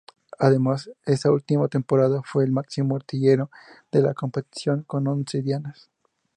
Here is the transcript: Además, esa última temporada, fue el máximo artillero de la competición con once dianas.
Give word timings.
Además, 0.39 0.89
esa 1.05 1.29
última 1.29 1.67
temporada, 1.67 2.23
fue 2.25 2.43
el 2.43 2.51
máximo 2.51 2.95
artillero 2.95 3.51
de 3.91 4.01
la 4.01 4.15
competición 4.15 4.81
con 4.81 5.07
once 5.07 5.43
dianas. 5.43 5.91